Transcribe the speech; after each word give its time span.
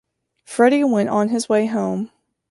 Freddie 0.45 0.83
went 0.83 1.09
on 1.09 1.29
his 1.29 1.47
way 1.47 1.67
home. 1.67 2.09